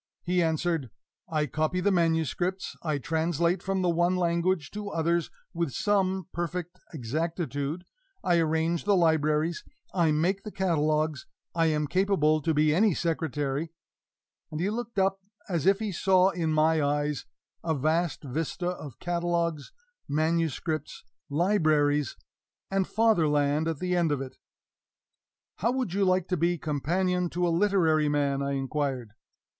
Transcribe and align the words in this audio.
He 0.23 0.41
answered: 0.41 0.89
"I 1.29 1.45
copy 1.45 1.79
the 1.79 1.91
manuscripts, 1.91 2.75
I 2.81 2.97
translate 2.97 3.61
from 3.61 3.83
the 3.83 3.89
one 3.91 4.15
language 4.15 4.71
to 4.71 4.89
others 4.89 5.29
with 5.53 5.73
some 5.73 6.25
perfect 6.33 6.79
exactitude, 6.91 7.85
I 8.23 8.39
arrange 8.39 8.85
the 8.85 8.95
libraries, 8.97 9.63
I 9.93 10.11
make 10.11 10.41
the 10.41 10.49
catalogues, 10.51 11.27
I 11.53 11.67
am 11.67 11.85
capable 11.85 12.41
to 12.41 12.51
be 12.51 12.73
any 12.73 12.95
secretary." 12.95 13.73
And 14.49 14.59
he 14.59 14.71
looked 14.71 14.97
up 14.97 15.19
as 15.47 15.67
if 15.67 15.77
he 15.77 15.91
saw 15.91 16.29
in 16.31 16.51
my 16.51 16.81
eyes 16.81 17.27
a 17.63 17.75
vast 17.75 18.23
vista 18.23 18.69
of 18.69 18.97
catalogues, 18.97 19.71
manuscripts, 20.07 21.03
libraries, 21.29 22.17
and 22.71 22.87
Fatherland 22.87 23.67
at 23.67 23.77
the 23.77 23.95
end 23.95 24.11
of 24.11 24.19
it. 24.19 24.35
"How 25.57 25.71
would 25.71 25.93
you 25.93 26.05
like 26.05 26.27
to 26.29 26.37
be 26.37 26.57
companion 26.57 27.29
to 27.29 27.47
a 27.47 27.53
literary 27.55 28.09
man?" 28.09 28.41
I 28.41 28.53
inquired. 28.53 29.11